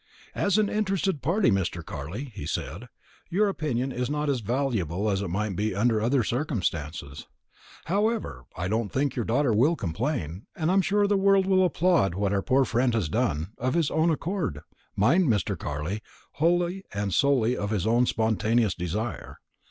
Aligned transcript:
"As 0.33 0.57
an 0.57 0.67
interested 0.67 1.21
party, 1.21 1.51
Mr. 1.51 1.85
Carley," 1.85 2.31
he 2.33 2.47
said, 2.47 2.89
"your 3.29 3.47
opinion 3.47 3.91
is 3.91 4.09
not 4.09 4.31
as 4.31 4.39
valuable 4.39 5.07
as 5.11 5.21
it 5.21 5.27
might 5.27 5.55
be 5.55 5.75
under 5.75 6.01
other 6.01 6.23
circumstances. 6.23 7.27
However, 7.85 8.45
I 8.57 8.67
don't 8.67 8.89
think 8.91 9.15
your 9.15 9.25
daughter 9.25 9.53
will 9.53 9.75
complain, 9.75 10.47
and 10.55 10.71
I 10.71 10.73
am 10.73 10.81
sure 10.81 11.05
the 11.05 11.17
world 11.17 11.45
will 11.45 11.63
applaud 11.63 12.15
what 12.15 12.33
our 12.33 12.41
poor 12.41 12.65
friend 12.65 12.95
has 12.95 13.09
done 13.09 13.51
of 13.59 13.75
his 13.75 13.91
own 13.91 14.09
accord, 14.09 14.61
mind, 14.95 15.25
Mr. 15.27 15.55
Carley, 15.55 16.01
wholly 16.31 16.83
and 16.91 17.13
solely 17.13 17.55
of 17.55 17.69
his 17.69 17.85
own 17.85 18.07
spontaneous 18.07 18.73
desire. 18.73 19.37